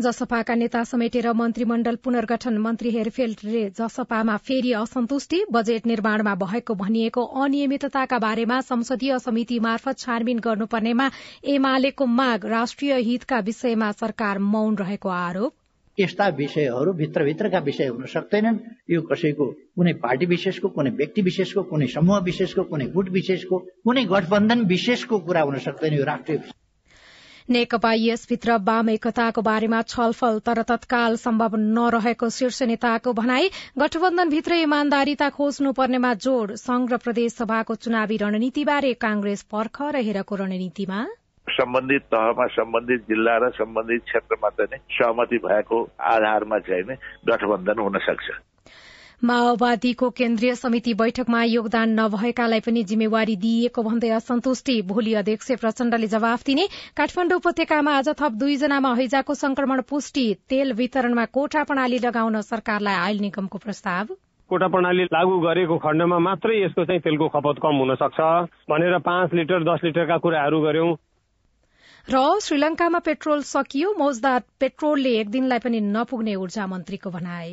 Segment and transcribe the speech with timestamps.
[0.00, 8.18] जसपाका नेता समेटेर मन्त्रीमण्डल पुनर्गठन मन्त्री हेरफेलले जसपामा फेरि असन्तुष्टि बजेट निर्माणमा भएको भनिएको अनियमितताका
[8.18, 11.08] बारेमा संसदीय समिति मार्फत छानबिन गर्नुपर्नेमा
[11.54, 15.52] एमालेको माग राष्ट्रिय हितका विषयमा सरकार मौन रहेको आरोप।
[15.98, 18.58] यस्ता विषयहरू भित्रभित्रका विषय हुन सक्दैनन्।
[18.90, 24.04] यो कसैको कुनै पार्टी विशेषको कुनै व्यक्ति विशेषको कुनै समूह विशेषको कुनै गुट विशेषको कुनै
[24.14, 26.38] गठबन्धन विशेषको कुरा हुन सक्दैन यो राष्ट्रिय
[27.50, 33.48] नेकपा यसभित्र वाम एकताको बारेमा छलफल तर तत्काल सम्भव नरहेको शीर्ष नेताको भनाई
[33.78, 41.00] गठबन्धनभित्र इमान्दारिता खोज्नुपर्नेमा जोड़ संघ र प्रदेश सभाको चुनावी रणनीतिबारे कांग्रेस पर्ख रहेरको रणनीतिमा।
[41.46, 48.30] सम्बन्धित तहमा सम्बन्धित जिल्ला र सम्बन्धित क्षेत्रमा चाहिँ सहमति भएको आधारमा चाहिँ गठबन्धन हुन सक्छ।
[49.22, 56.44] माओवादीको केन्द्रीय समिति बैठकमा योगदान नभएकालाई पनि जिम्मेवारी दिइएको भन्दै असन्तुष्टि भोलि अध्यक्ष प्रचण्डले जवाफ
[56.44, 62.94] दिने। काठमाडौँ उपत्यकामा आज थप दुईजनामा हैजाको संक्रमण पुष्टि। तेल वितरणमा कोठा प्रणाली लगाउन सरकारलाई
[62.96, 64.06] आयल निगमको प्रस्ताव।
[64.50, 68.20] कोटा प्रणाली लागू गरेको खण्डमा मात्रै यसको चाहिँ तेलको खपत कम हुन सक्छ
[68.72, 70.94] भनेर पाँच लिटर दस लिटरका कुराहरू गर्यौं।
[72.08, 77.52] र श्रीलंकामा पेट्रोल सकियो। मौजदार पेट्रोलले एक दिनलाई पनि नपुग्ने ऊर्जा मन्त्रीको भनाई।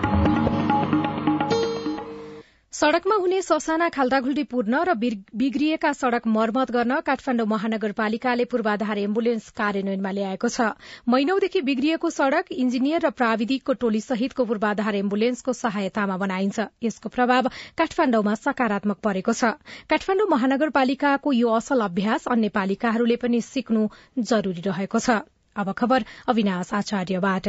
[2.73, 10.11] सड़कमा हुने ससाना खाल्डाखुल्डी पूर्ण र बिग्रिएका सड़क मर्मत गर्न काठमाडौँ महानगरपालिकाले पूर्वाधार एम्बुलेन्स कार्यान्वयनमा
[10.11, 10.67] ल्याएको छ।
[11.05, 18.35] महिनौदेखि बिग्रिएको सड़क इन्जिनियर र प्राविधिकको टोली सहितको पूर्वाधार एम्बुलेन्सको सहायतामा बनाइन्छ। यसको प्रभाव काठमाडौँमा
[18.39, 19.51] सकारात्मक परेको छ।
[19.91, 23.83] काठमाडौँ महानगरपालिकाको यो असल अभ्यास अन्य पालिकाहरूले पनि सिक्नु
[24.31, 25.19] जरूरी रहेको छ।
[25.55, 27.47] अब खबर अविनाश आचार्यबाट।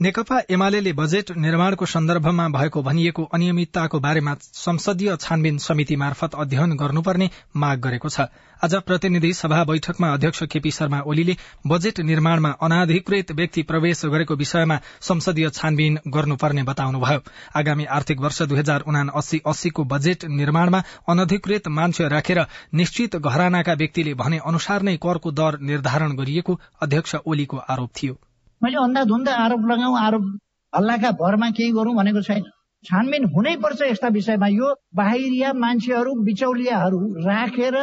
[0.00, 7.28] नेकपा एमाले बजेट निर्माणको सन्दर्भमा भएको भनिएको अनियमितताको बारेमा संसदीय छानबिन समिति मार्फत अध्ययन गर्नुपर्ने
[7.56, 8.24] माग गरेको छ।
[8.64, 11.34] आज प्रतिनिधि सभा बैठकमा अध्यक्ष केपी शर्मा ओलीले
[11.66, 17.20] बजेट निर्माणमा अनाधिकृत व्यक्ति प्रवेश गरेको विषयमा संसदीय छानबिन गर्नुपर्ने बताउनुभयो।
[17.56, 22.44] आगामी आर्थिक वर्ष दुई हजार उना अस्सी अस्सीको बजेट निर्माणमा अनधिकृत मान्छे राखेर
[22.74, 28.18] निश्चित घरानाका व्यक्तिले भने अनुसार नै करको दर निर्धारण गरिएको अध्यक्ष ओलीको आरोप थियो।
[28.62, 30.24] मैले अन्धाधुन्द आरोप लगाऊ आरोप
[30.72, 32.44] हल्लाका भरमा केही गरौँ भनेको छैन।
[32.84, 37.76] छानबिन हुनै पर्छ यस्ता विषयमा। यो बाहिरिया मान्छेहरू बिचौलियाहरू राखेर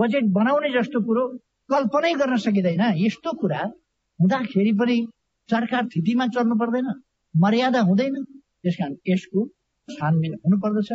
[0.00, 1.22] बजेट बनाउने जस्तो कुरो
[1.70, 3.60] कल्पनै गर्न सकिँदैन। यस्तो कुरा
[4.18, 4.96] हुँदाखेरि पनि
[5.48, 6.86] सरकार स्थितिमा चल्नु पर्दैन
[7.34, 8.14] मर्यादा हुँदैन।
[8.62, 9.46] त्यस कारण यसको
[9.88, 10.90] छानबिन हुनुपर्दछ।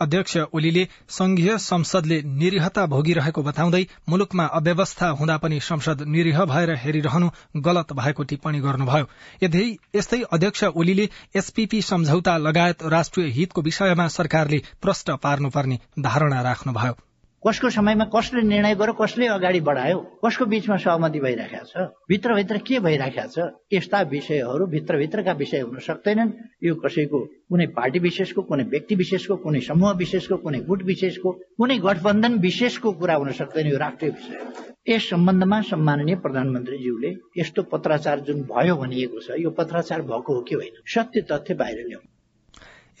[0.00, 7.30] अध्यक्ष ओलीले संघीय संसदले निरीहता भोगिरहेको बताउँदै मुलुकमा अव्यवस्था हुँदा पनि संसद निरीह भएर हेरिरहनु
[7.56, 9.08] गलत भएको टिप्पणी गर्नुभयो।
[9.42, 16.96] यस्तै अध्यक्ष ओलीले एसपीपी सम्झौता लगायत राष्ट्रिय हितको विषयमा सरकारले प्रश्न पार्नुपर्ने धारणा राख्नुभयो।
[17.42, 22.78] कसको समयमा कसले निर्णय गर्यो कसले अगाडि बढायो कसको बीचमा सहमति भइरहेको छ भित्रभित्र के
[22.82, 26.32] भइरहेको छ यस्ता विषयहरू भित्रभित्रका विषय हुन सक्दैनन्।
[26.66, 27.18] यो कसैको
[27.50, 32.92] कुनै पार्टी विशेषको कुनै व्यक्ति विशेषको कुनै समूह विशेषको कुनै गुट विशेषको कुनै गठबन्धन विशेषको
[32.98, 39.20] कुरा हुन सक्दैन यो राष्ट्रिय विषय यस सम्बन्धमा सम्माननीय प्रधानमन्त्रीज्यूले यस्तो पत्राचार जुन भयो भनिएको
[39.20, 42.17] छ यो पत्राचार भएको हो कि होइन सत्य तथ्य बाहिर ल्याउनु।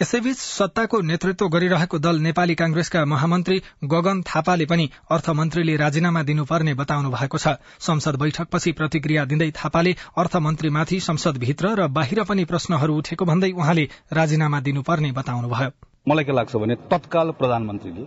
[0.00, 7.10] यसैबीच सत्ताको नेतृत्व गरिरहेको दल नेपाली कांग्रेसका महामन्त्री गगन थापाले पनि अर्थमन्त्रीले राजीनामा दिनुपर्ने बताउनु
[7.10, 13.50] भएको छ। संसद बैठकपछि प्रतिक्रिया दिँदै थापाले अर्थमन्त्रीमाथि संसदभित्र र बाहिर पनि प्रश्नहरू उठेको भन्दै
[13.58, 15.70] उहाँले राजीनामा दिनुपर्ने बताउनुभयो
[16.06, 18.06] मलाई के लाग्छ भने तत्काल प्रधानमन्त्रीले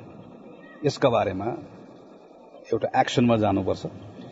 [0.88, 1.50] यसका बारेमा
[2.72, 3.84] एउटा एक्सनमा जानुपर्छ।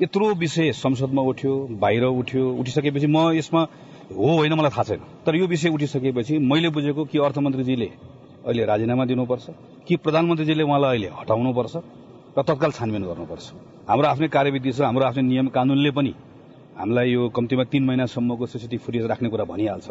[0.02, 1.54] यत्रो विषय संसदमा उठ्यो
[1.84, 3.68] बाहिर उठ्यो उठिसकेपछि म यसमा
[4.10, 7.90] हो होइन मलाई थाहा छैन। तर यो विषय उठिसकेपछि मैले बुझेको कि अर्थमन्त्रीजीले
[8.46, 9.46] अहिले राजीनामा दिनुपर्छ
[9.88, 11.76] कि प्रधानमन्त्रीजीले उहाँलाई अहिले हटाउनुपर्छ
[12.38, 13.46] र तत्काल छानबिन गर्नुपर्छ।
[13.90, 16.14] हाम्रो आफ्नै कार्यविधि छ हाम्रो आफ्नै नियम कानुनले पनि
[16.78, 19.88] हामीलाई यो कम्तीमा तीन महिनासम्मको सिसिटिभी फुटेज राख्ने कुरा भनिहाल्छ।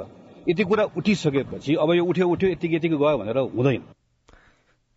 [0.49, 3.83] यति कुरा उठिसकेपछि अब यो उठ्यो उठ्यो यतिकै यतिकै गयो भनेर हुँदैन।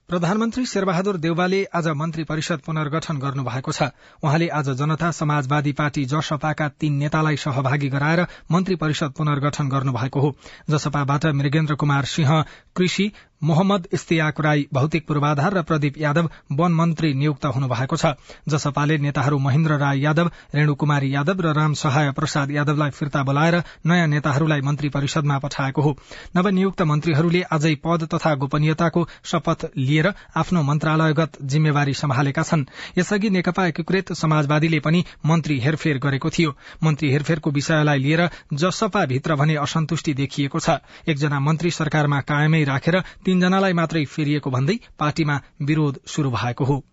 [0.09, 3.83] प्रधानमन्त्री शेरबहादुर देउवाले आज मन्त्री परिषद पुनर्गठन गर्नु भएको छ।
[4.23, 10.19] उहाँले आज जनता समाजवादी पार्टी जसपाका तीन नेतालाई सहभागी गराएर मन्त्री परिषद पुनर्गठन गर्नु भएको
[10.19, 10.35] हो।
[10.69, 12.43] जसपाबाट मृगेन्द्र कुमार सिंह
[12.75, 18.13] कृषि मोहम्मद इस्तियाक राई भौतिक पूर्वाधार र प्रदीप यादव वन मन्त्री नियुक्त हुनु भएको छ।
[18.49, 23.55] जसपाले नेताहरू महेन्द्र राय यादव रेणु कुमारी यादव र राम सहाय प्रसाद यादवलाई फिर्ता बोलाएर
[23.85, 25.97] नयाँ नेताहरूलाई मन्त्री परिषदमा पठाएको हो।
[26.35, 32.65] नवनियुक्त मन्त्रीहरूले आजै पद तथा गोपनीयताको शपथ लिएर आफ्नो मन्त्रालयगत जिम्मेवारी सम्हालेका छन्।
[32.97, 39.35] यसअघि नेकपा एकीकृत समाजवादीले पनि मन्त्री हेरफेर गरेको थियो। मन्त्री हेरफेरको विषयलाई लिएर जसपा भित्र
[39.35, 40.77] भने असन्तुष्टि देखिएको छ।
[41.07, 46.83] एकजना मन्त्री सरकारमा कायमै राखेर तीनजनालाई मात्रै फेरिएको भन्दै पार्टीमा विरोध शुरू भएको हो।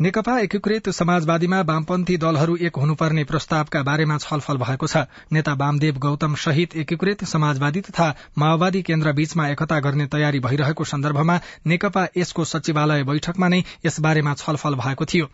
[0.00, 5.02] नेकपा एकीकृत समाजवादीमा वामपन्थी दलहरू एक हुनुपर्ने प्रस्तावका बारेमा छलफल भएको छ।
[5.32, 8.06] नेता वामदेव गौतम सहित एकीकृत समाजवादी तथा
[8.38, 14.74] माओवादी केन्द्र बीचमा एकता गर्ने तयारी भइरहेको सन्दर्भमा नेकपा यसको सचिवालय बैठकमा नै यसबारेमा छलफल
[14.74, 15.30] भएको थियो।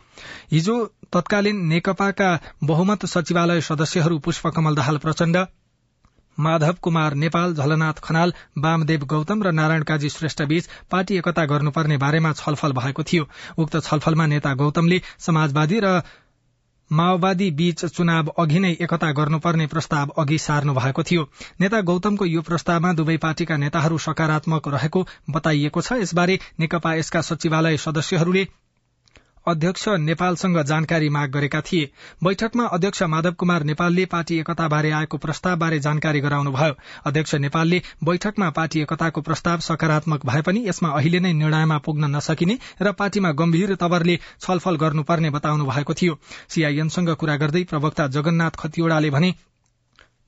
[0.52, 0.76] हिजो
[1.12, 2.30] तत्कालीन नेकपाका
[2.64, 5.36] बहुमत सचिवालय सदस्यहरू पुष्पकमल दाहाल प्रचण्ड
[6.38, 11.96] माधव कुमार नेपाल झलनाथ खनाल वामदेव गौतम र नारायण काजी श्रेष्ठ बीच पार्टी एकता गर्नुपर्ने
[11.96, 13.28] बारेमा छलफल भएको थियो।
[13.58, 16.00] उक्त छलफलमा नेता गौतमले समाजवादी र
[16.90, 21.28] माओवादी बीच चुनाव अघि नै एकता गर्नुपर्ने प्रस्ताव अघि सार्नु भएको थियो।
[21.60, 27.76] नेता गौतमको यो प्रस्तावमा दुवै पार्टीका नेताहरू सकारात्मक रहेको बताइएको छ। यसबारे नेकपा यसका सचिवालय
[27.76, 28.42] सदस्यहरूले
[29.46, 31.90] अध्यक्ष नेपालसँग जानकारी माग गरेका थिए।
[32.25, 36.75] बैठकमा अध्यक्ष माधव कुमार नेपालले पार्टी एकताबारे आएको प्रस्तावबारे जानकारी गराउनुभयो
[37.06, 42.58] अध्यक्ष नेपालले बैठकमा पार्टी एकताको प्रस्ताव सकारात्मक भए पनि यसमा अहिले नै निर्णयमा पुग्न नसकिने
[42.82, 49.10] र पार्टीमा गम्भीर तवरले छलफल गर्नुपर्ने बताउनु भएको थियो। सीआईएमसँग कुरा गर्दै प्रवक्ता जगन्नाथ खतिवड़ाले
[49.10, 49.34] भने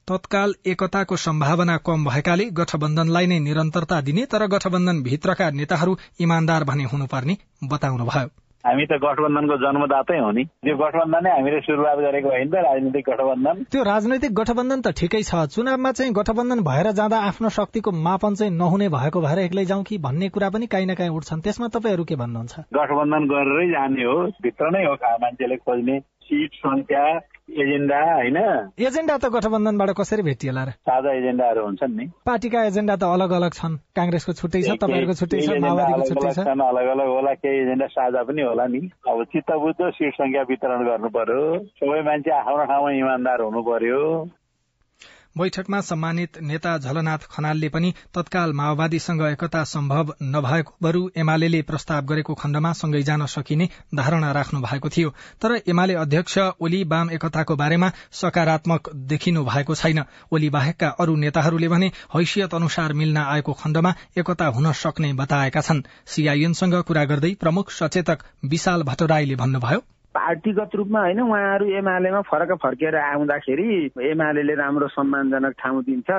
[0.08, 6.84] तत्काल एकताको सम्भावना कम भएकाले गठबन्धनलाई नै निरन्तरता दिने तर गठबन्धन भित्रका नेताहरू इमान्दार भने
[6.84, 8.30] हुनुपर्ने बताउनुभयो
[8.64, 13.56] हामी त गठबन्धनको जन्मदातै हो नि। यो गठबन्धनै हामीले सुरुवात गरेको होइन त राजनीतिक गठबन्धन।
[13.72, 18.52] त्यो राजनैतिक गठबन्धन त ठिकै छ। चुनावमा चाहिँ गठबन्धन भएर जाँदा आफ्नो शक्तिको मापन चाहिँ
[18.54, 22.04] नहुने भएको भएर एक्लै जाउँ कि भन्ने कुरा पनि काहीँ न काहीँ उठ्छन्। त्यसमा तपाईँहरू
[22.04, 22.54] के भन्नुहुन्छ?
[22.78, 27.04] गठबन्धन गरेरै जाने हो भित्र नै हो मान्छेले खोज्ने। सिट संख्या
[27.60, 28.38] एजेन्डा होइन?
[28.80, 30.70] एजेन्डा त गठबन्धनबाट कसरी भेटिएला र?
[30.88, 35.40] साझा एजेन्डाहरू हुन्छन् नि। पार्टीका एजेन्डा त अलग अलग छन्। काङ्ग्रेसको छुट्टै छ तपाईँहरूको छुट्टै
[35.40, 39.80] छ माओवादीको छुट्टै छ। अलग अलग होला केही एजेन्डा साझा पनि होला नि। अब चित्तबुद्ध
[39.90, 41.42] सिट संख्या वितरण गर्नु पर्यो।
[41.80, 44.02] सबै मान्छे आफ्नो ठाउँमा इमान्दार हुनु पर्यो।
[45.38, 52.34] बैठकमा सम्मानित नेता झलनाथ खनालले पनि तत्काल माओवादीसँग एकता सम्भव नभएको बरू एमाले प्रस्ताव गरेको
[52.34, 55.10] खण्डमा सँगै जान सकिने धारणा राख्नु भएको थियो।
[55.42, 61.68] तर एमाले अध्यक्ष ओली वाम एकताको बारेमा सकारात्मक देखिनु भएको छैन। ओली बाहेकका अरू नेताहरूले
[61.68, 67.70] भने हैसियत अनुसार मिल्न आएको खण्डमा एकता हुन सक्ने बताएका छन्। सीआईएनसँग कुरा गर्दै प्रमुख
[67.70, 73.68] सचेतक विशाल भट्टराईले भन्नुभयो पार्टीगत रूपमा होइन उहाँहरू एमालेमा फरक फर्केर आउँदाखेरि
[74.02, 76.10] एमाले राम्रो सम्मानजनक ठाउँ दिन्छ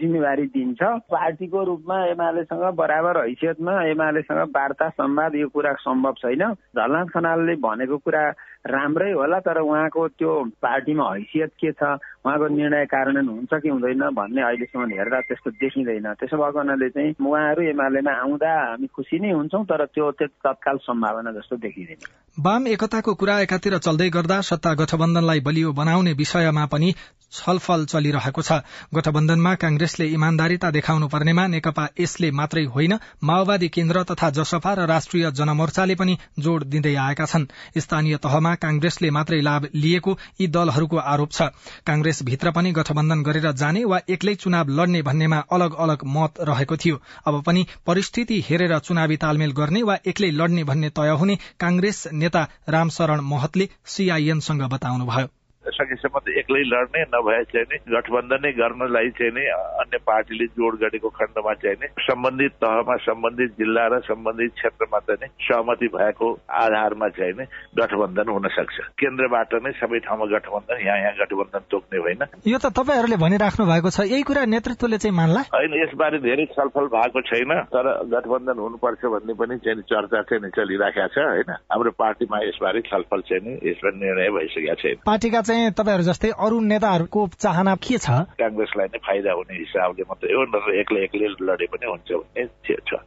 [0.00, 6.42] जिम्मेवारी दिन्छ। पार्टीको रूपमा एमालेसँग बराबर हैसियतमा एमालेसँग वार्ता संवाद यो कुरा सम्भव छैन।
[6.78, 8.22] झलनाथ खनालले भनेको कुरा
[8.64, 11.82] राम्रै होला तर उहाँको त्यो पार्टीमा हैसियत के छ
[12.24, 17.14] उहाँको निर्णय कार्यान्वयन हुन्छ कि हुँदैन भन्ने अहिलेसम्म हेर्दा त्यस्तो देखिँदैन। त्यसो भएको हुनाले चाहिँ
[17.16, 20.10] उहाँहरू एमालेमा आउँदा हामी खुसी नै हुन्छौँ तर त्यो
[20.44, 22.04] तत्काल सम्भावना जस्तो देखिँदैन।
[22.36, 26.92] वाम एकताको कुरा एकातिर चल्दै गर्दा सत्ता गठबन्धनलाई बलियो बनाउने विषयमा पनि
[27.32, 28.52] छलफल चलिरहेको छ।
[28.94, 32.92] गठबन्धनमा कांग्रेसले इमान्दारिता देखाउनु पर्नेमा नेकपा यसले मात्रै होइन
[33.24, 37.46] माओवादी केन्द्र तथा जसपा र राष्ट्रिय जनमोर्चाले पनि जोड़ दिँदै आएका छन्।
[37.78, 41.42] स्थानीय तहमा कांग्रेसले मात्रै लाभ लिएको यी दलहरूको आरोप छ।
[41.86, 46.76] कांग्रेस भित्र पनि गठबन्धन गरेर जाने वा एक्लै चुनाव लड्ने भन्नेमा अलग अलग मत रहेको
[46.76, 52.06] थियो। अब पनि परिस्थिति हेरेर चुनावी तालमेल गर्ने वा एक्लै लड्ने भन्ने तय हुने कांग्रेस
[52.12, 59.32] नेता रामशरण महतले सीआईएनसँग बताउनुभयो। सकेसम्म त एक्लै लड्ने नभए चाहिँ नि गठबन्धनै गर्नलाई चाहिँ
[59.32, 59.44] नि
[59.80, 65.20] अन्य पार्टीले जोड गरेको खण्डमा चाहिँ नि सम्बन्धित तहमा सम्बन्धित जिल्ला र सम्बन्धित क्षेत्रमा चाहिँ
[65.20, 66.28] नि सहमति भएको
[66.60, 67.44] आधारमा चाहिँ नि
[67.76, 72.72] गठबन्धन हुन सक्छ केन्द्रबाट नै सबै ठाउँमा गठबन्धन यहाँ यहाँ गठबन्धन तोक्ने होइन यो त
[72.72, 75.40] तपाईँहरूले भनिराख्नु भएको छ यही कुरा नेतृत्वले चाहिँ मान्ला?
[75.52, 81.08] होइन यसबारे धेरै छलफल भएको छैन तर गठबन्धन हुनुपर्छ भन्ने पनि चाहिँ चर्चा चाहिँ चलिराखेको
[81.14, 86.04] छ होइन। हाम्रो पार्टीमा यसबारे छलफल चाहिँ नि यसमा निर्णय भइसकेको छैन। पार्टीका चाहिँ तपाईँहरू
[86.04, 88.22] जस्तै अरू नेताहरूको चाहना के छ?
[88.42, 93.02] काङ्ग्रेसलाई नै फाइदा हुने हिसाबले मात्रै हो नत्र एक्लै एक्लै लडे पनि हुन्छ भन्ने छ।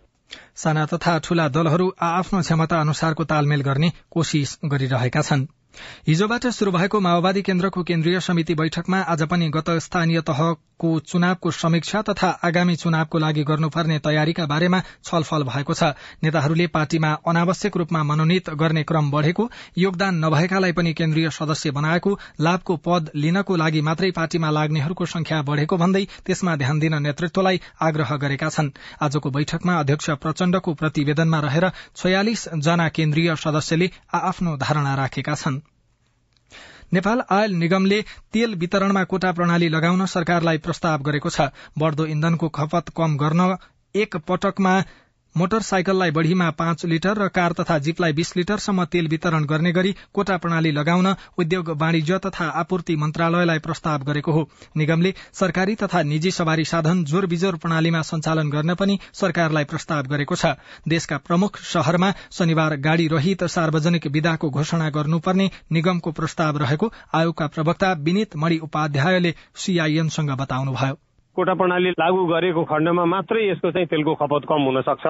[0.55, 5.47] साना तथा ठूला दलहरू आफ्नो क्षमता अनुसारको तालमेल गर्ने कोशिश गरिरहेका छन्।
[6.07, 12.01] हिजोबाट शुरू भएको माओवादी केन्द्रको केन्द्रीय समिति बैठकमा आज पनि गत स्थानीय तहको चुनावको समीक्षा
[12.01, 15.83] तथा आगामी चुनावको लागि गर्नुपर्ने तयारीका बारेमा छलफल भएको छ।
[16.23, 22.75] नेताहरूले पार्टीमा अनावश्यक रूपमा मनोनित गर्ने क्रम बढ़ेको योगदान नभएकालाई पनि केन्द्रीय सदस्य बनाएको लाभको
[22.77, 28.49] पद लिनको लागि मात्रै पार्टीमा लाग्नेहरूको संख्या बढ़ेको भन्दै त्यसमा ध्यान दिन नेतृत्वलाई आग्रह गरेका
[28.49, 35.62] छन्। आजको बैठकमा अध्यक्ष प्रचण्डको प्रतिवेदनमा रहेर छयालिस जना केन्द्रीय सदस्यले आफ्नो धारणा राखेका छन्।
[36.93, 38.01] नेपाल आयल निगमले
[38.33, 41.47] तेल वितरणमा कोटा प्रणाली लगाउन सरकारलाई प्रस्ताव गरेको छ।
[41.79, 43.55] बढ़दो इन्धनको खपत कम गर्न
[43.95, 44.73] एक पटकमा
[45.37, 50.37] मोटरसाइकललाई बढ़ीमा पाँच लिटर र कार तथा जीपलाई बीस लिटरसम्म तेल वितरण गर्ने गरी कोटा
[50.37, 54.47] प्रणाली लगाउन उद्योग वाणिज्य तथा आपूर्ति मन्त्रालयलाई प्रस्ताव गरेको हो।
[54.77, 60.35] निगमले सरकारी तथा निजी सवारी साधन जोर बिजोर प्रणालीमा सञ्चालन गर्न पनि सरकारलाई प्रस्ताव गरेको
[60.35, 60.53] छ।
[60.87, 67.91] देशका प्रमुख शहरमा शनिबार गाड़ी रहित सार्वजनिक विदाको घोषणा गर्नुपर्ने निगमको प्रस्ताव रहेको आयोगका प्रवक्ता
[68.01, 70.99] विनित मणि उपाध्यायले सीआईएनसँग बताउनुभयो।
[71.35, 75.05] कोटा प्रणाली लागू गरेको खण्डमा मात्रै यसको चाहिँ तेलको खपत कम हुन सक्छ।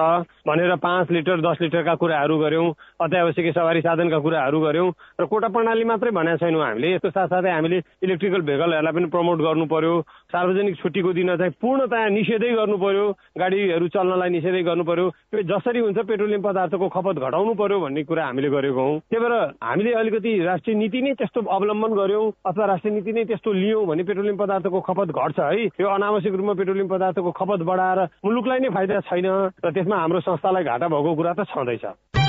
[0.48, 4.90] भनेर पाँच लिटर दस लिटरका कुराहरू गर्यौं अत्यावश्यक सवारी साधनका कुराहरू गर्यौं
[5.20, 9.66] र कोटा प्रणाली मात्रै भनेको छैनौँ हामीले। यसको साथसाथै हामीले इलेक्ट्रिकल भेकलहरूलाई पनि प्रमोट गर्नु
[9.68, 9.94] पर्यो।
[10.32, 13.04] सार्वजनिक छुट्टीको दिन चाहिँ पूर्णतया निषेधै गर्नु पर्यो।
[13.38, 15.06] गाडीहरू चल्नलाई निषेधै गर्नु पर्यो।
[15.44, 19.92] जसरी हुन्छ पेट्रोलियम पदार्थको खपत घटाउनु पर्यो भन्ने कुरा हामीले गरेको हौ। त्यही भएर हामीले
[19.92, 24.36] अलिकति राष्ट्रिय नीति नै त्यस्तो अवलम्बन गर्यौं अथवा राष्ट्रिय नीति नै त्यस्तो लियौं भने पेट्रोलियम
[24.36, 29.26] पदार्थको खपत घट्छ है। यो अनावश्यक रूपमा पेट्रोलियम पदार्थको खपत बढाएर मुलुकलाई नै फाइदा छैन
[29.58, 32.23] र त्यसमा हाम्रो संस्थालाई घाटा भएको कुरा त छँदैछ।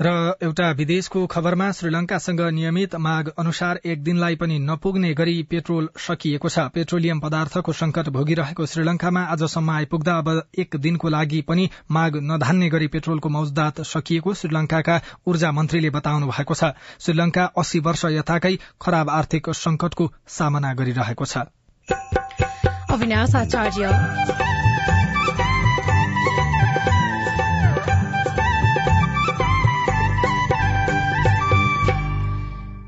[0.00, 6.48] र एउटा विदेशको खबरमा श्रीलंकासँग नियमित माग अनुसार एक दिनलाई पनि नपुग्ने गरी पेट्रोल सकिएको
[6.48, 12.68] छ। पेट्रोलियम पदार्थको संकट भोगिरहेको श्रीलंकामा आजसम्म आइपुग्दा अब एक दिनको लागि पनि माग नधान्ने
[12.68, 19.10] गरी पेट्रोलको मौजदात सकिएको श्रीलंकाका ऊर्जा मन्त्रीले बताउनु भएको छ। श्रीलंका अस्सी वर्ष यताकै खराब
[19.10, 21.48] आर्थिक संकटको सामना गरिरहेको छ।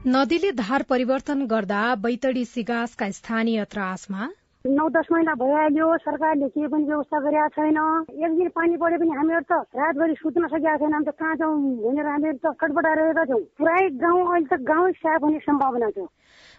[0.09, 4.29] नदीले धार परिवर्तन गर्दा बैतडी सिगासका स्थानीय त्रासमा?
[4.65, 7.79] नौ दस महिना भइहाल्यो सरकारले केही पनि व्यवस्था गरेका छैन।
[8.25, 11.61] एक दिन पानी पऱ्यो पनि हामीहरू त रातभरि सुत्न सकेका छैन हामी त कहाँ जाउँ
[11.85, 16.09] भनेर हामीहरू त खटपटाइरहेका छौँ पुरै गाउँ अहिले त गाउँ साफ हुने सम्भावना छ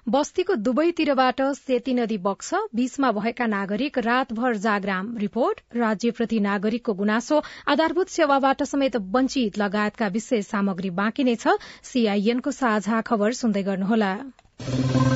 [0.08, 8.08] बस्तीको दुवैतिरबाट सेती नदी बग्छ। बीचमा भएका नागरिक रातभर जागराम। रिपोर्ट राज्यप्रति नागरिकको गुनासो आधारभूत
[8.10, 14.12] सेवाबाट समेत वञ्चित लगायतका विशेष सामग्री बाँकी नै छ। सीआईएनको साझा खबर सुन्दै गर्नुहोला।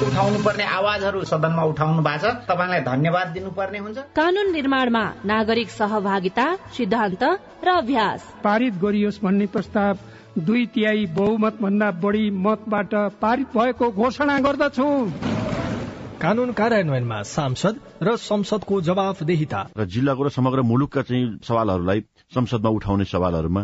[0.03, 6.45] उठाउनु पर्ने आवाजहरू सदनमा उठाउनु भएको छ। तपाईँलाई धन्यवाद दिनुपर्ने हुन्छ। कानून निर्माणमा नागरिक सहभागिता
[6.75, 7.23] सिद्धान्त
[7.63, 9.97] र अभ्यास। पारित गरियोस् भन्ने प्रस्ताव
[10.37, 14.85] दुई तिहाई बहुमत भन्दा बढी मतबाट पारित भएको घोषणा गर्दछु।
[16.21, 21.99] कानून कार्यान्वयनमा सांसद र संसदको जवाफदेहिता। र जिल्लाको र समग्र मुलुकका चाहिँ सवालहरूलाई
[22.33, 23.63] संसदमा उठाउने सवालहरूमा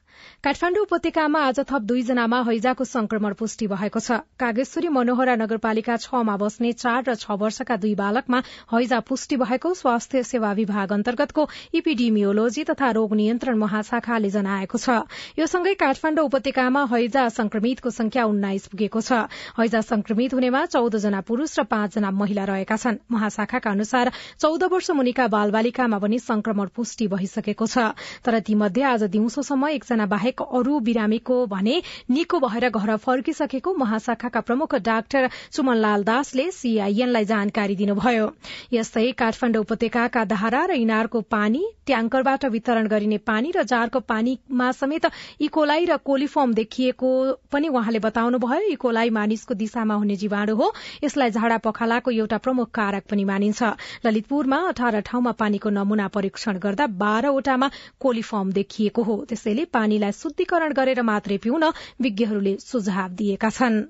[0.43, 6.71] काठमाडौँ उपत्यकामा आज थप दुईजनामा हैजाको संक्रमण पुष्टि भएको छ। कागेश्वरी मनोहरा नगरपालिका छमा बस्ने
[6.73, 8.39] चार र छ वर्षका दुई बालकमा
[8.73, 15.05] हैजा पुष्टि भएको स्वास्थ्य सेवा विभाग अन्तर्गतको इपिडिमियोलोजी तथा रोग नियन्त्रण महाशाखाले जनाएको छ।
[15.37, 21.21] यो सँगै काठमाडौँ उपत्यकामा हैजा संक्रमितको संख्या उन्नाइस पुगेको छ। हैजा संक्रमित हुनेमा चौध जना
[21.21, 27.07] पुरूष र पाँचजना महिला रहेका छन्। महाशाखाका अनुसार चौध वर्ष मुनिका बालबालिकामा पनि संक्रमण पुष्टि
[27.07, 27.93] भइसकेको छ।
[28.25, 29.67] तर तीमध्ये आज दिउँसोसम्म
[30.01, 37.25] एकजना बाहेक अरू बिरामीको भने निको भएर घर फर्किसकेको महाशाखाका प्रमुख डाक्टर सुमनलाल दासले सीआईएनलाई
[37.25, 38.25] जानकारी दिनुभयो।
[38.73, 45.05] यस्तै काठमाडौँ उपत्यकाका धारा र इनारको पानी ट्याङ्करबाट वितरण गरिने पानी र जारको पानीमा समेत
[45.39, 47.09] इकोलाई र कोलिफर्म देखिएको
[47.51, 53.03] पनि उहाँले बताउनुभयो। इकोलाई मानिसको दिशामा हुने जीवाणु हो। यसलाई झाडा पखालाको एउटा प्रमुख कारक
[53.11, 53.61] पनि मानिन्छ।
[54.05, 61.01] ललितपुरमा अठार ठाउँमा पानीको नमूना परीक्षण गर्दा बाह्रवटामा कोलिफर्म देखिएको हो। त्यसैले पानीलाई शुद्धिकरण गरेर
[61.03, 61.63] मात्रै पिउन
[61.99, 63.83] विज्ञहरूले सुझाव दिएका छन्।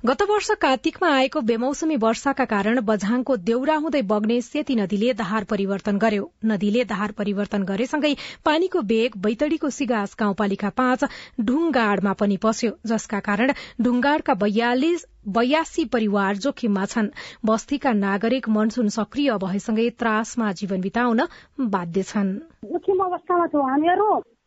[0.00, 5.98] गत वर्ष कार्तिकमा आएको बेमौसमी वर्षाका कारण बझाङको देउरा हुँदै बग्ने सेती नदीले धार परिवर्तन
[6.00, 11.04] गर्यो। नदीले धार परिवर्तन गरेसँगै पानीको बेग बैतडीको सिगास गाउँपालिका पाँच
[11.44, 13.52] ढुङ्गाडमा पनि पस्यो जसका कारण
[13.84, 17.12] ढुङ्गाडका बयालिस बयासी परिवार जोखिममा छन्।
[17.44, 21.20] बस्तीका नागरिक मनसुन सक्रिय भएसँगै त्रासमा जीवन बिताउन
[21.68, 22.36] बाध्य छन्।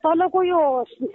[0.03, 0.59] तलको यो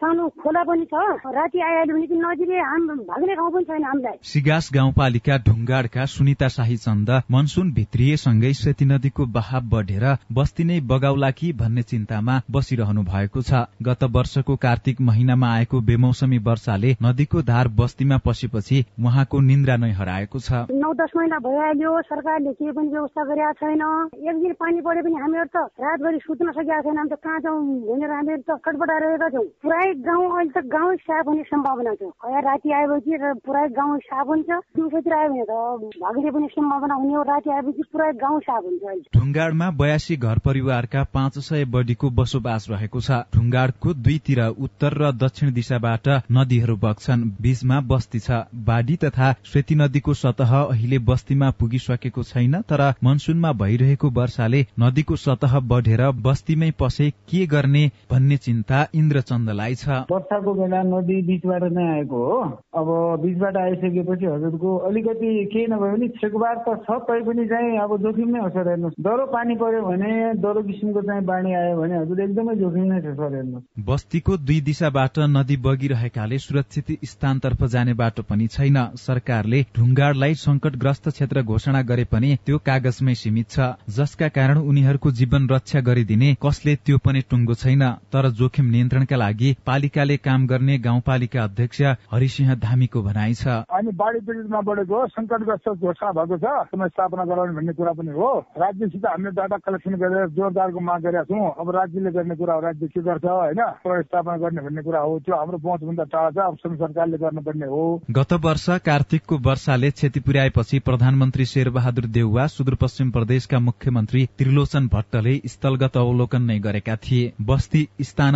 [0.01, 0.95] सानो खोला पनि छ।
[1.29, 2.61] राति आइहाल्यो भने नजिकै
[3.09, 9.27] भाग्ने ठाउँ पनि छैन हामीलाई। सिगास गाउँपालिका ढुङ्गाडका सुनिता शाही चन्द मनसुन भित्रिएसँगै सेती नदीको
[9.29, 15.53] बहाव बढेर बस्ती नै बगाउला कि भन्ने चिन्तामा बसिरहनु भएको छ। गत वर्षको कार्तिक महिनामा
[15.55, 21.39] आएको बेमौसमी वर्षाले नदीको धार बस्तीमा पसेपछि उहाँको निन्द्रा नै हराएको छ। नौ दस महिना
[21.45, 23.85] भइहाल्यो सरकारले केही पनि व्यवस्था गरेका छैन।
[24.17, 28.11] एक दिन पानी परे पनि हामीहरू त रातभरि सुत्न सकेका छैन। त कहाँ जाउँ भनेर
[28.11, 32.69] हामीहरू त छटपटाइरहेका छौँ। पुरै गाउँ अहिले त गाउँ साफ हुने सम्भावना छ। खया राति
[32.79, 33.13] आएपछि
[33.47, 37.83] पुरै गाउँ साफ हुन्छ। दिउँसोतिर आयो भने त भाग्ने पनि सम्भावना हुने हो। राति आएपछि
[37.93, 43.11] पुरै गाउँ साफ हुन्छ अहिले। ढुङ्गाडमा बयासी घर परिवारका पाँच सय बढीको बसोबास रहेको छ।
[43.35, 48.31] ढुङ्गाडको दुईतिर उत्तर र दक्षिण दिशाबाट नदीहरू बग्छन्। बीचमा बस्ती छ।
[48.69, 55.59] बाढी तथा श्वेती नदीको सतह अहिले बस्तीमा पुगिसकेको छैन तर मनसुनमा भइरहेको वर्षाले नदीको सतह
[55.69, 62.19] बढेर बस्तीमै पसे के गर्ने भन्ने चिन्ता इन्द्रचन्दलाई छ। वर्षाको बेला नदी बीचबाट नै आएको
[62.29, 62.39] हो।
[62.75, 62.89] अब
[63.23, 68.29] बीचबाट आइसकेपछि हजुरको अलिकति केही नभए पनि छेकबार त छ तै पनि चाहिँ अब जोखिम
[68.29, 70.11] नै हो सर हेर्नुहोस्। डह्रो पानी पर्यो भने
[70.43, 74.61] डह्रो किसिमको चाहिँ बाढी आयो भने हजुर एकदमै जोखिम नै छ सर हेर्नुहोस्। बस्तीको दुई
[74.69, 82.05] दिशाबाट नदी बगिरहेकाले सुरक्षित स्थानतर्फ जाने बाटो पनि छैन। सरकारले ढुङ्गाडलाई संकटग्रस्त क्षेत्र घोषणा गरे
[82.13, 87.55] पनि त्यो कागजमै सीमित छ। जसका कारण उनीहरूको जीवन रक्षा गरिदिने कसले त्यो पनि टुङ्गो
[87.55, 93.93] छैन। तर जोखिम नियन्त्रणका लागि पालिकाले काम गर्ने गाउँपालिका अध्यक्ष हरिसिंह धामीको भनाइ छ। अनि
[93.95, 99.31] बाढी पीडितमा बढेको संकटग्रस्त घोषणा भएको छ। स्थापना गराउने भन्ने कुरा पनि हो। राज्यसित हामीले
[99.35, 103.25] डाटा कलेक्सन गरेर जोरदारको माग गरेका छौँ। अब राज्यले गर्ने कुरा हो राज्य के गर्छ
[103.25, 103.61] होइन?
[104.09, 108.33] स्थापना गर्ने भन्ने कुरा हो। त्यो हाम्रो पहुँचभन्दा टाढा छ। अब सरकारले गर्नुपर्ने हो। गत
[108.45, 116.43] वर्ष कार्तिकको वर्षाले क्षति पुर्याएपछि प्रधानमन्त्री शेरबहादुर देउवा सुदूरपश्चिम प्रदेशका मुख्यमन्त्री त्रिलोचन भट्टले स्थलगत अवलोकन
[116.43, 117.89] नै गरेका थिए। बस्ती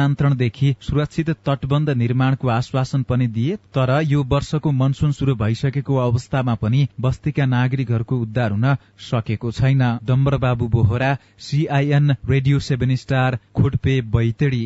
[0.02, 6.86] स्थानान्तरणदेखि सुरक्षित तटबन्ध निर्माणको आश्वासन पनि दिए तर यो वर्षको मनसुन शुरू भइसकेको अवस्थामा पनि
[7.00, 8.66] बस्तीका नागरिकहरूको उद्धार हुन
[9.00, 14.64] सकेको छैन। Dambar Babu Bohara CIN radio seven star Khotpe Baitadi.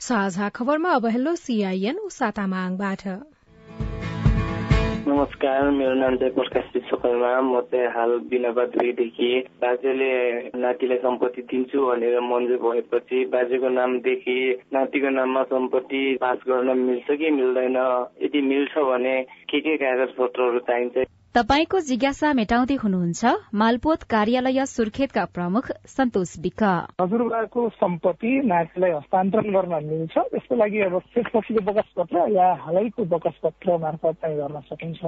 [0.00, 1.98] साझा खबरमा अब हेलो सीआईएन
[5.16, 9.28] नमस्कार मेरो नाम चाहिँ प्रकाश विश्वकर्मा म चाहिँ हाल बिनाबा दुईदेखि
[9.64, 10.12] बाजेले
[10.60, 14.36] नातिलाई सम्पत्ति दिन्छु भनेर मन्जुर भएपछि बाजेको नामदेखि
[14.74, 17.76] नातिको नाममा सम्पत्ति पास गर्न मिल्छ कि मिल्दैन?
[18.22, 19.16] यदि मिल्छ भने
[19.48, 21.08] के के कागज पत्रहरू चाहिन्छ?
[21.34, 26.62] तपाईँको जिज्ञासा मेटाउँदै हुनुहुन्छ मालपोत कार्यालय सुर्खेतका प्रमुख सन्तोष विक
[27.00, 33.36] हजुरबाको सम्पत्ति नातिलाई हस्तान्तरण गर्न मिल्छ त्यसको लागि अब त्यसपछिको बकस पत्र या हालैको बकस
[33.44, 35.00] पत्र मार्फत चाहिँ गर्न सकिन्छ।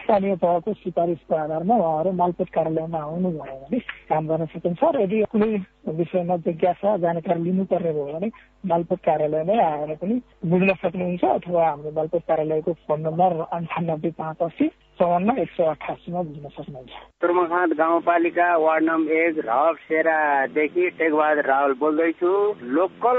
[0.00, 5.52] स्थानीय तहको सिफारिसको आधारमा उहाँहरू मालपोत कार्यालयमा आउनुभयो भने काम गर्न सकिन्छ। र यदि कुनै
[6.00, 8.28] विषयमा जिज्ञासा जानकारी लिनुपर्ने भयो भने
[8.72, 14.70] मालपोत कार्यालयमै आएर पनि बुझ्न सक्नुहुन्छ अथवा हाम्रो मालपोत कार्यालयको फोन नम्बर अन्ठानब्बे पाँच असी
[14.98, 21.72] चौवन्न एक सय अठासीमा बुझ्न सक्नुहुन्छ। तुर्मखाँद गाउँपालिका वार्ड नम्बर एक रहब सेरादेखि टेकबहादुर रावल
[21.78, 22.30] बोल्दैछु।
[22.76, 23.18] लोकल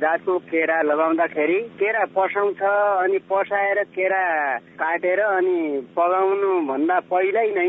[0.00, 4.24] जातको केरा लगाउँदाखेरि केरा पसाउँछ अनि पसाएर केरा
[4.80, 5.58] काटेर अनि
[5.96, 7.68] पगाउनु भन्दा पहिल्यै नै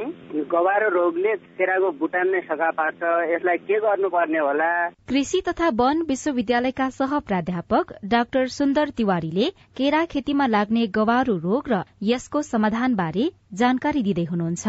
[0.52, 3.02] गवारो रोगले केराको बुटान नै सखा पार्छ।
[3.34, 4.72] यसलाई के गर्नुपर्ने होला?
[5.10, 11.84] कृषि तथा वन विश्वविद्यालयका सह प्राध्यापक डाक्टर सुन्दर तिवारीले केरा खेतीमा लाग्ने गवारो रोग र
[12.04, 14.66] यसको समाधान बारे जानकारी दिँदै हुनुहुन्छ।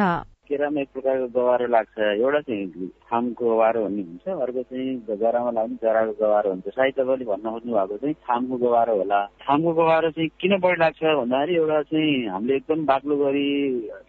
[0.48, 2.66] केरामा एक प्रकारको गवारो लाग्छ एउटा चाहिँ
[3.12, 7.72] थामको गवारो भन्ने हुन्छ। अर्को चाहिँ जरामा लाग्ने जराको गवारो हुन्छ। सायद तपाईँले भन्न खोज्नु
[7.76, 12.56] भएको चाहिँ थामको गवारो होला। थामको गवारो चाहिँ किन बढी लाग्छ भन्दाखेरि एउटा चाहिँ हामीले
[12.56, 13.48] एकदम बाक्लो गरी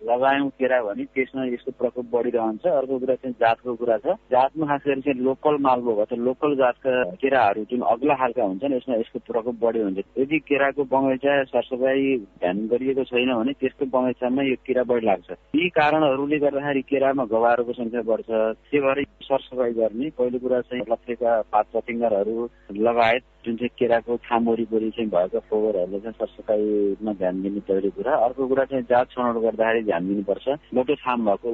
[0.08, 4.82] लगायौँ केरा भने त्यसमा यसको प्रकोप बढिरहन्छ। अर्को कुरा चाहिँ जातको कुरा छ। जातमा खास
[4.88, 9.56] गरी चाहिँ लोकल मालको भन्छ लोकल जातका केराहरू जुन अग्ला खालका हुन्छन् यसमा यसको प्रकोप
[9.62, 15.06] बढी हुन्छ। यदि केराको बगैँचा सरसफाइ ध्यान गरिएको छैन भने त्यसको बगैँचामा यो किरा बढी
[15.06, 18.30] लाग्छ। यी कारणहरूले गर्दाखेरि केरामा गवारोको संख्या बढ्छ।
[18.72, 24.50] त्यो भएर सरसफाइ गर्ने। पहिलो कुरा चाहिँ लक्ष्यका पात पतिङ्गरहरू लगायत जुन चाहिँ केराको थाम
[24.50, 29.38] वरिपरि चाहिँ भएका फोहोरहरूले चाहिँ सरसफाइमा ध्यान दिने पहिलो कुरा। अर्को कुरा चाहिँ जात छनौट
[29.44, 31.52] गर्दाखेरि ध्यान दिनुपर्छ। मोटो थाम भएको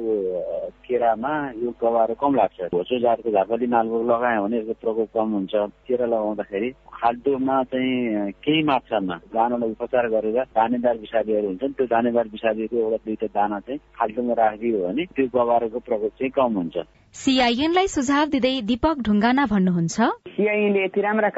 [0.86, 5.54] केरामा यो गवारो कम लाग्छ। होचो जातको झापली नालको लगायो भने यसको प्रकोप कम हुन्छ।
[5.88, 12.76] केरा लगाउँदाखेरि खाल्टोमा चाहिँ केही मात्रामा दानालाई उपचार गरेर दानेदार विषादीहरू हुन्छन्। त्यो दानेदार विषादीको
[12.76, 16.76] एउटा दुईटा दाना चाहिँ खाल्टोमा राखिदियो भने त्यो गवारोको प्रकोप चाहिँ कम हुन्छ।
[17.10, 19.96] सीआईएनलाई सुझाव दिँदै दीपक ढुङ्गाना भन्नुहुन्छ।
[20.30, 21.28] सीआईएनले यति राम्रा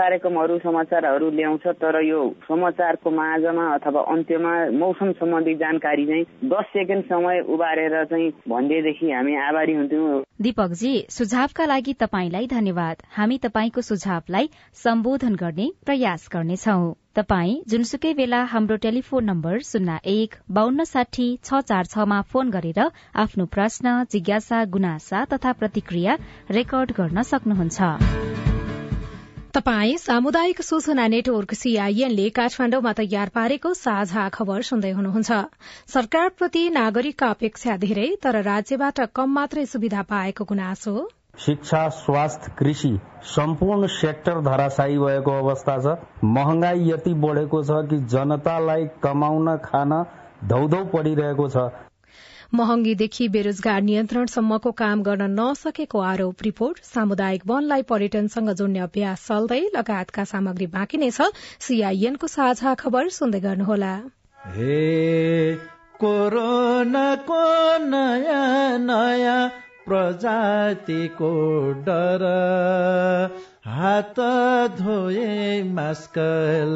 [0.43, 7.05] कार्यक्रमहरू समाचारहरू ल्याउँछ तर यो समाचारको माझमा अथवा अन्त्यमा मौसम सम्बन्धी जानकारी चाहिँ दस सेकेन्ड
[7.05, 14.49] समय उबारेर चाहिँ भनिदिएदेखि हामी आभारी हुन्थ्यौँ। दीपकजी सुझावका लागि तपाईँलाई धन्यवाद। हामी तपाईँको सुझावलाई
[14.75, 21.61] सम्बोधन गर्ने प्रयास गर्नेछौ। तपाई जुनसुकै बेला हाम्रो टेलिफोन नम्बर शून्य एक बान्न साठी छ
[21.63, 22.81] चार छमा फोन गरेर
[23.17, 26.17] आफ्नो प्रश्न जिज्ञासा गुनासा तथा प्रतिक्रिया
[26.51, 28.52] रेकर्ड गर्न सक्नुहुन्छ।
[29.55, 35.41] तपाई सामुदायिक सूचना नेटवर्क सीआईएनले काठमाण्डुमा तयार पारेको साझा खबर सुन्दै हुनुहुन्छ।
[35.95, 40.95] सरकारप्रति नागरिकका अपेक्षा धेरै तर राज्यबाट कम मात्रै सुविधा पाएको गुनासो।
[41.39, 42.93] शिक्षा स्वास्थ्य कृषि
[43.35, 45.97] सम्पूर्ण सेक्टर धराशायी भएको अवस्था छ।
[46.33, 49.93] महँगाई यति बढेको छ कि जनतालाई कमाउन खान
[50.49, 51.71] धौधौ परिरहेको छ।
[52.55, 60.25] महँगीदेखि बेरोजगार नियन्त्रणसम्मको काम गर्न नसकेको आरोप रिपोर्ट। सामुदायिक वनलाई पर्यटनसँग जोड्ने अभ्यास चल्दै लगायतका
[60.25, 61.29] सामग्री बाँकी नै छ।
[61.67, 63.95] सीआईएनको साझा खबर सुन्दै गर्नुहोला।
[66.03, 67.41] कोरोनाको
[67.87, 69.41] नयाँ नयाँ
[69.87, 71.33] प्रजातिको
[71.89, 72.27] डर।
[73.67, 74.21] हात
[74.79, 76.19] धोए मास्क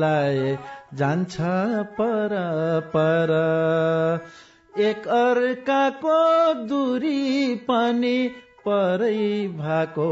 [0.00, 0.58] लाए
[0.94, 1.36] जान्छ
[2.00, 2.36] पर
[2.96, 3.36] पर।
[4.78, 6.16] एक अर्काको
[6.68, 8.18] दूरी पनि
[8.66, 10.08] परै भएको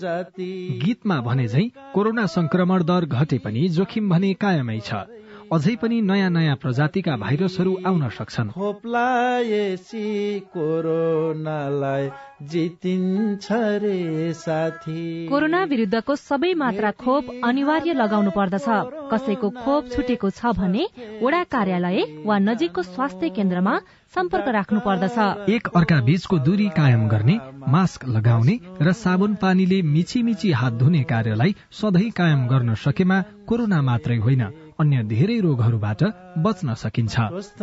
[0.00, 0.52] जाति।
[0.84, 5.04] गीतमा भने झै कोरोना संक्रमण दर घटे पनि जोखिम भने कायमै छ।
[5.52, 10.06] अझै पनि नयाँ नयाँ प्रजातिका भाइरसहरू आउन सक्छन्। खोप्लाएसी
[10.54, 12.08] कोरोनालाई
[12.42, 13.46] जितिन्छ
[13.82, 18.68] रे साथी। कोरोना विरुद्धको सबै मात्रा खोप अनिवार्य लगाउनु पर्दछ।
[19.12, 20.82] कसैको खोप छुटेको छ भने
[21.22, 23.74] वडा कार्यालय वा नजिकको स्वास्थ्य केन्द्रमा
[24.16, 27.36] सम्पर्क राख्नु पर्दछ एक अर्का बीचको दूरी कायम गर्ने
[27.68, 33.82] मास्क लगाउने र साबुन पानीले मिची मिची हात धुने कार्यलाई सधैँ कायम गर्न सकेमा कोरोना
[33.82, 34.42] मात्रै होइन।
[34.78, 36.02] अन्य धेरै रोगहरूबाट
[36.38, 37.60] बच्न सकिन्छ। स्वस्थ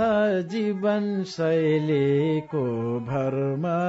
[0.52, 2.64] जीवन शैलीको
[3.10, 3.80] भरमा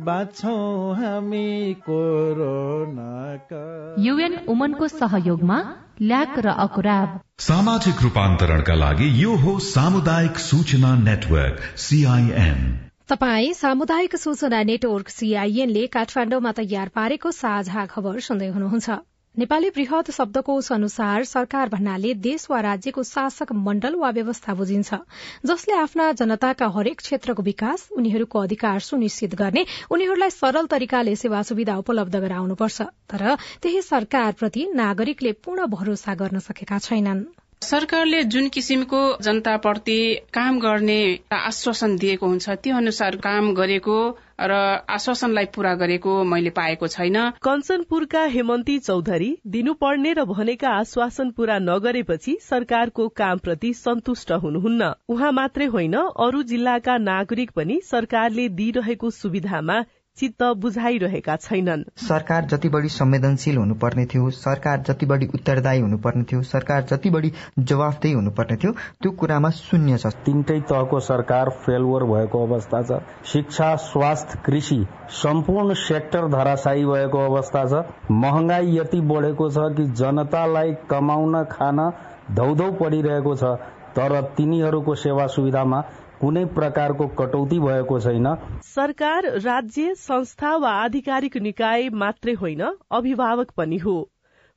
[0.00, 0.56] बाँच्छौ
[0.94, 1.48] हामी
[1.86, 3.62] कोरोनाका।
[3.98, 5.58] युएन उमनको सहयोगमा
[6.02, 7.08] ल्याक र अकुराब।
[7.40, 12.60] सामाजिक रूपान्तरणका लागि यो हो सामुदायिक सूचना नेटवर्क सीआईएन
[13.08, 18.88] तपाई सामुदायिक सूचना नेटवर्क सीआईएनले काठमाण्डुमा तयार पारेको साझा खबर सुन्दै हुनुहुन्छ।
[19.34, 24.98] नेपाली वृहत शब्दकोश अनुसार सरकार भन्नाले देश वा राज्यको शासक मण्डल वा व्यवस्था बुझिन्छ
[25.46, 31.76] जसले आफ्ना जनताका हरेक क्षेत्रको विकास उनीहरूको अधिकार सुनिश्चित गर्ने उनीहरूलाई सरल तरिकाले सेवा सुविधा
[31.76, 37.24] उपलब्ध गराउनुपर्छ। तर त्यही सरकारप्रति नागरिकले पूर्ण भरोसा गर्न सकेका छैनन्।
[37.62, 39.98] सरकारले जुन किसिमको जनताप्रति
[40.34, 40.98] काम गर्ने
[41.32, 43.96] आश्वासन दिएको हुन्छ त्यो अनुसार काम गरेको
[44.42, 44.58] र
[44.90, 52.36] आश्वासनलाई पूरा गरेको मैले पाएको छैन। कञ्चनपुरका हेमन्ती चौधरी दिनुपर्ने र भनेका आश्वासन पूरा नगरेपछि
[52.42, 59.84] सरकारको कामप्रति सन्तुष्ट हुनुहुन्न। उहाँ मात्रै होइन अरू जिल्लाका नागरिक पनि सरकारले दिइरहेको सुविधामा
[60.18, 66.42] चित्त बुझाइरहेका छैनन्। सरकार जति बढी संवेदनशील हुनुपर्ने थियो सरकार जति बढी उत्तरदायी हुनुपर्ने थियो
[66.42, 68.72] सरकार जति बढी जवाफदेही हुनुपर्ने थियो
[69.02, 73.00] त्यो कुरामा शून्य छ। तीनटै तहको सरकार फेलवर भएको अवस्था छ।
[73.32, 74.78] शिक्षा स्वास्थ्य कृषि
[75.22, 77.84] सम्पूर्ण सेक्टर धराशायी भएको अवस्था छ।
[78.22, 81.90] महँगाई यति बढेको छ कि जनतालाई कमाउन खान
[82.30, 83.56] धौधौ पडिरहेको छ।
[83.96, 85.80] तर तिनीहरूको सेवा सुविधामा
[86.20, 88.26] कुनै प्रकारको कटौती भएको छैन।
[88.64, 93.94] सरकार राज्य संस्था वा आधिकारिक निकाय मात्रै होइन अभिभावक पनि हो।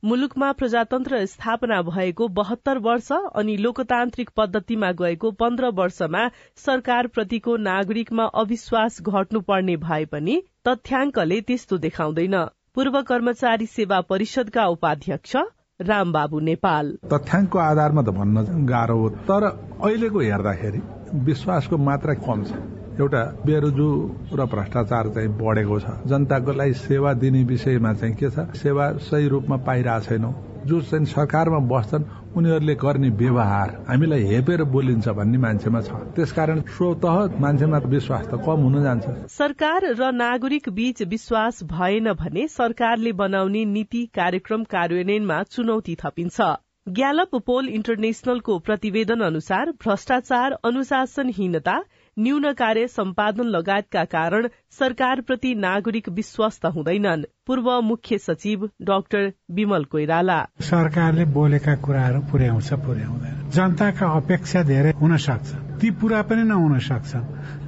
[0.02, 6.22] मुलुकमा प्रजातन्त्र स्थापना भएको बहत्तर वर्ष अनि लोकतान्त्रिक पद्धतिमा गएको पन्ध्र वर्षमा
[6.56, 12.36] सरकारप्रतिको नागरिकमा अविश्वास घट्नुपर्ने भए पनि तथ्याङ्कले त्यस्तो देखाउँदैन।
[12.74, 15.36] पूर्व कर्मचारी सेवा परिषदका उपाध्यक्ष
[15.80, 19.42] रामबाबु नेपाल। तथ्याङ्कको आधारमा त भन्न गाह्रो हो तर
[19.78, 20.80] अहिलेको हेर्दाखेरि
[21.22, 22.50] विश्वासको मात्रा कम छ।
[22.98, 23.88] एउटा बेरोजु
[24.34, 28.38] र भ्रष्टाचार चाहिँ बढेको छ। जनताको लागि सेवा दिने विषयमा चाहिँ के छ?
[28.58, 30.30] सेवा सही रूपमा पाइरहेको छैनौ
[30.66, 37.04] जो चाहिँ सरकारमा बस्छन् उनीहरूले गर्ने व्यवहार हामीलाई हेपेर बोलिन्छ भन्ने मान्छेमा छ। त्यसकारण स्वत
[37.40, 43.64] मान्छेमा विश्वास त कम हुन जान्छ। सरकार र नागरिक बीच विश्वास भएन भने सरकारले बनाउने
[43.64, 46.40] नीति कार्यक्रम कार्यान्वयनमा चुनौती थपिन्छ।
[46.88, 51.76] ग्यालप पोल इन्टरनेशनलको प्रतिवेदन अनुसार भ्रष्टाचार अनुशासनहीनता
[52.18, 54.46] न्यून कार्य सम्पादन लगायतका कारण
[54.78, 63.50] सरकारप्रति नागरिक विश्वस्त हुँदैनन्। पूर्व मुख्य सचिव डाक्टर विमल कोइराला। सरकारले बोलेका कुराहरू पुर्याउँछ पुर्याउँदैन।
[63.50, 67.14] जनताका अपेक्षा धेरै हुन सक्छ ती पूरा पनि नहुन सक्छ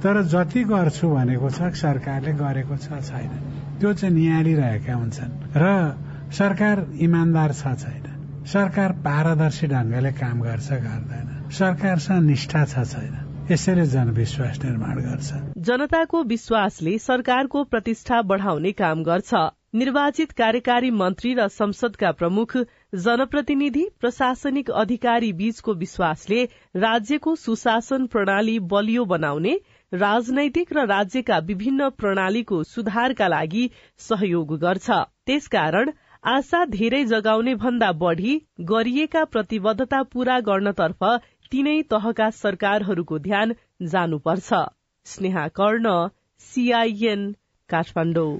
[0.03, 3.31] तर जति गर्छु भनेको छ सरकारले गरेको छ छैन।
[3.79, 5.65] त्यो चाहिँ निहालिरहेका हुन्छन्। र
[6.35, 13.85] सरकार इमान्दार छ छैन। सरकार पारदर्शी ढंगले काम गर्छ गर्दैन। सरकारसँग निष्ठा छ छैन। यसैले
[13.85, 19.33] जनविश्वास निर्माण गर्छ। जनताको विश्वासले सरकारको प्रतिष्ठा बढ़ाउने काम गर्छ।
[19.75, 22.55] निर्वाचित कार्यकारी मन्त्री र संसदका प्रमुख
[23.05, 26.43] जनप्रतिनिधि प्रशासनिक अधिकारी बीचको विश्वासले
[26.77, 29.55] राज्यको सुशासन प्रणाली बलियो बनाउने
[29.91, 33.65] राजनैतिक र राज्यका विभिन्न प्रणालीको सुधारका लागि
[33.99, 34.89] सहयोग गर्छ।
[35.25, 35.91] त्यसकारण
[36.23, 38.33] आशा धेरै जगाउने भन्दा बढ़ी
[38.69, 41.03] गरिएका प्रतिबद्धता पूरा गर्नतर्फ
[41.51, 43.53] तीनै तहका सरकारहरूको ध्यान
[43.91, 44.63] जानुपर्छ।
[45.05, 45.93] स्नेहा कर्ण
[46.45, 47.29] सीआईएन
[47.69, 48.33] काठमाडौँ।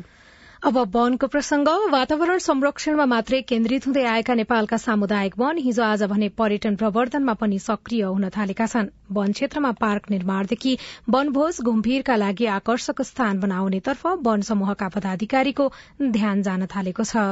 [0.63, 6.28] अब वनको प्रसंग वातावरण संरक्षणमा मात्रै केन्द्रित हुँदै आएका नेपालका सामुदायिक वन हिजो आज भने
[6.39, 10.78] पर्यटन प्रवर्धनमा पनि सक्रिय हुन थालेका छन्। वन क्षेत्रमा पार्क निर्माणदेखि
[11.10, 15.71] वनभोज घुमभिरका लागि आकर्षक स्थान बनाउनेतर्फ वन समूहका पदाधिकारीको
[16.12, 17.26] ध्यान जान थालेको छ।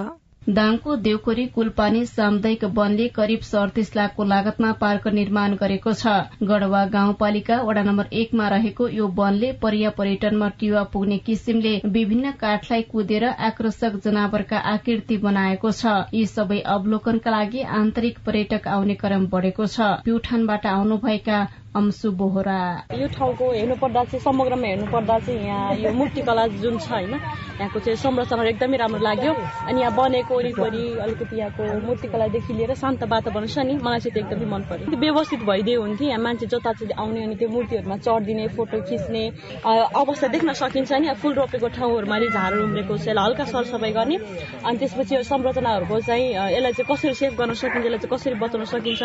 [0.50, 6.14] दाङको देवकोरी कुलपानी सामुदायिक वनले करिब सडतिस लाखको लागतमा पार्क निर्माण गरेको छ।
[6.52, 12.88] गढ़वा गाउँपालिका वडा नम्बर एकमा रहेको यो वनले परिया पर्यटनमा टिवा पुग्ने किसिमले विभिन्न काठलाई
[12.92, 19.68] कुदेर आकर्षक जनावरका आकृति बनाएको छ। यी सबै अवलोकनका लागि आन्तरिक पर्यटक आउने क्रम बढ़ेको
[19.68, 21.40] छ। प्युठानबाट आउनुभएका
[21.76, 22.60] अंशु बोहरा।
[22.98, 27.14] यो ठाउँको हेर्नु पर्दा चाहिँ समग्रमा हेर्नु पर्दा चाहिँ यहाँ यो मूर्तिकला जुन छ होइन
[27.14, 29.34] यहाँको चाहिँ संरचना एकदमै राम्रो लाग्यो।
[29.70, 34.46] अनि यहाँ बनेको वरिपरि अलिकति यहाँको मूर्तिकलादेखि लिएर शान्त वातावरण छ नि मलाई चाहिँ एकदमै
[34.50, 38.82] मन पर्यो। व्यवस्थित भइदियो हुन्थ्यो यहाँ मान्छे जता चाहिँ आउने अनि त्यो मूर्तिहरूमा चढिदिने फोटो
[38.90, 39.24] खिच्ने
[39.62, 44.18] अवस्था देख्न सकिन्छ नि। फुल रोपेको ठाउँहरूमा अलि झार उम्रेको यसलाई हल्का सरसफाई गर्ने।
[44.66, 48.66] अनि त्यसपछि यो संरचनाहरूको चाहिँ यसलाई चाहिँ कसरी सेभ गर्न सकिन्छ यसलाई चाहिँ कसरी बचाउन
[48.74, 49.02] सकिन्छ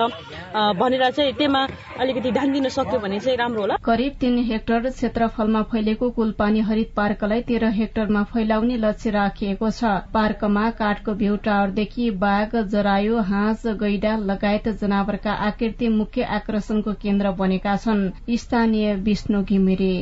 [0.80, 1.62] भनेर चाहिँ त्यसमा
[2.00, 6.92] अलिकति ध्यान दिन सक्यो भने चाहिँ राम्रो होला। करिब तीन हेक्टर क्षेत्रफलमा फैलेको कुलपानी हरित
[6.96, 14.16] पार्कलाई तेह्र हेक्टरमा फैलाउने लक्ष्य राखिएको छ। पार्कमा काठको भ्यू टावरदेखि बाघ जरायो हाँस गैडा
[14.24, 19.94] लगायत जनावरका आकृति मुख्य आकर्षणको केन्द्र बनेका छन्। स्थानीय विष्णु घिमिरे।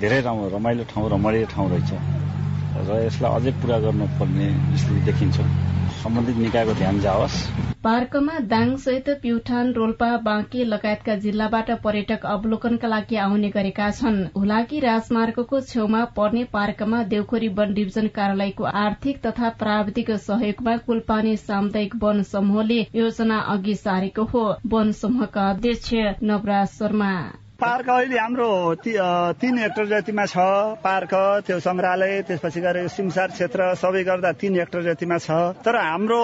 [0.00, 1.92] धेरै रमाइलो ठाउँ रमणीय ठाउँ रहेछ।
[2.78, 5.40] र यसलाई अझै पूरा गर्नुपर्ने स्थिति देखिन्छ।
[5.98, 7.36] सम्बन्धित निकायको ध्यान जाओस्।
[7.84, 14.80] पार्कमा दाङ सहित प्युठान रोल्पा बाँके लगायतका जिल्लाबाट पर्यटक अवलोकनका लागि आउने गरेका छन्। हुलाकी
[14.80, 22.22] राजमार्गको छेउमा पर्ने पार्कमा देउखोरी वन डिभिजन कार्यालयको आर्थिक तथा प्राविधिक सहयोगमा कुलपानी सामुदायिक वन
[22.30, 27.12] समूहले योजना अघि सारेको हो। वन समूहका अध्यक्ष नवराज शर्मा।
[27.58, 28.48] पार्क अहिले हाम्रो
[29.34, 30.38] तीन हेक्टर जतिमा छ
[30.78, 36.22] पार्क त्यो संग्रहालय त्यसपछि गएर सिमसार क्षेत्र सबै गर्दा तीन हेक्टर जतिमा छ। तर हाम्रो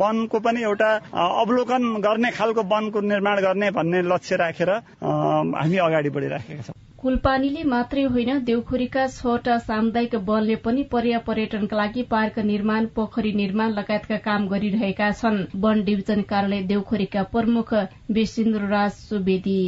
[0.00, 4.70] वनको पनि एउटा अवलोकन गर्ने खालको वनको निर्माण गर्ने भन्ने लक्ष्य राखेर
[5.04, 12.02] हामी अगाडि बढिराखेका छौँ। कुलपानीले मात्रै होइन देउखोरीका छवटा सामुदायिक वनले पनि पर्या पर्यटनका लागि
[12.12, 17.74] पार्क निर्माण पोखरी निर्माण लगायतका काम गरिरहेका छन्। वन डिभिजन कार्यालय देउखोरीका प्रमुख
[18.10, 19.60] विशिन्द्र सुवेदी।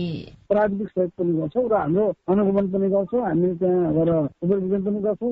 [0.49, 5.31] प्राविधिक सहयोग पनि गर्छौँ र हाम्रो अनुगमन पनि गर्छौँ। हामी त्यहाँ गएर सुपरभिजन पनि गर्छौँ।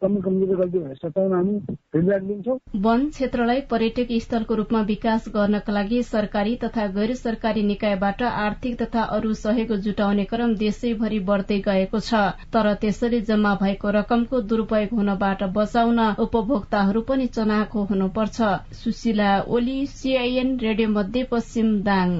[0.00, 1.58] कमी कमजोरी गल्ती भएछ त्यहाँ हामी
[1.92, 8.22] फिडब्याक दिन्छौँ वन क्षेत्रलाई पर्यटक स्थलको रूपमा विकास गर्नका लागि सरकारी तथा गैर सरकारी निकायबाट
[8.24, 12.22] आर्थिक तथा अरू सहयोग जुटाउने क्रम देशैभरि बढ्दै गएको छ।
[12.54, 20.56] तर त्यसरी जम्मा भएको रकमको दुरूपयोग हुनबाट बचाउन उपभोक्ताहरू पनि चनाखो हुनुपर्छ। Sushila Oli CIN
[20.60, 22.10] radio Madhyapashchim Dang.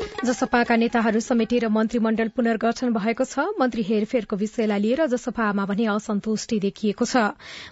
[0.00, 7.04] जसपाका नेताहरू समेटेर मन्त्रीमण्डल पुनर्गठन भएको छ मन्त्री हेरफेरको विषयलाई लिएर जसपामा भने असन्तुष्टि देखिएको
[7.04, 7.22] छ।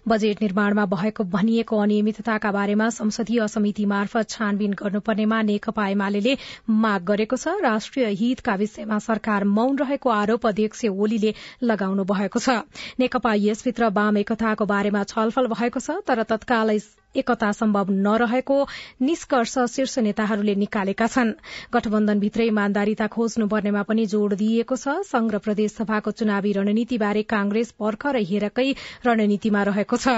[0.08, 6.36] बजेट निर्माणमा भएको भनिएको अनियमितताका बारेमा संसदीय समिति मार्फत छानबिन गर्नुपर्नेमा नेकपा एमाले
[6.78, 12.60] माग गरेको छ। राष्ट्रिय हितका विषयमा सरकार मौन रहेको आरोप अध्यक्ष ओलीले लगाउनु भएको छ।
[12.98, 16.78] नेकपा यसभित्र वाम एकताको बारेमा छलफल भएको छ तर तत्काल
[17.14, 18.56] एकता सम्भव नरहेको
[19.02, 21.32] निष्कर्ष शीर्ष नेताहरूले निकालेका छन्।
[21.72, 28.22] गठबन्धनभित्रै इमान्दारिता खोज्नुपर्नेमा पनि जोड़ दिइएको छ। संघ र प्रदेश सभाको चुनावी रणनीतिबारे कांग्रेस भर्खरै
[28.24, 28.68] हेरकै
[29.06, 30.08] रणनीतिमा रहेको छ।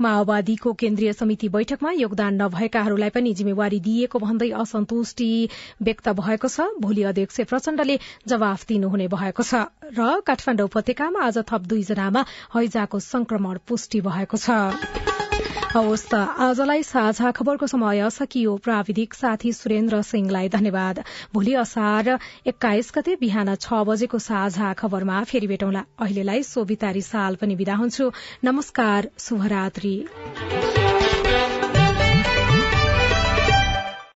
[0.00, 5.30] माओवादीको केन्द्रीय समिति बैठकमा योगदान नभएकाहरूलाई पनि जिम्मेवारी दिइएको भन्दै असन्तुष्टि
[5.82, 9.66] व्यक्त भएको छ। भोलि अध्यक्ष प्रचण्डले जवाफ दिनुहुने भएको छ
[9.98, 15.25] र काठमाडौँ उपत्यकामा आज थप दुईजनामा हैजाको संक्रमण पुष्टि भएको छ।
[15.76, 21.02] हवस् त आजलाई साझा खबरको समय सकियो। प्राविधिक साथी सुरेन्द्र सिंहलाई धन्यवाद।
[21.34, 22.08] भोलि असार
[22.46, 28.10] एक्काइस गते बिहान छ बजेको साझा खबरमा फेरि भेटौँला। अहिलेलाई सोभितारी साल पनि विदा हुन्छु।
[28.44, 29.96] नमस्कार शुभरात्री।